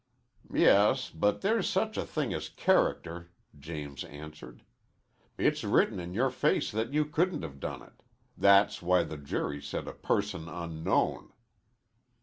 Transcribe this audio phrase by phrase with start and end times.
[0.51, 4.63] "Yes, but there's such a thing as character," James answered.
[5.37, 8.01] "It's written in your face that you couldn't have done it.
[8.35, 11.31] That's why the jury said a person unknown."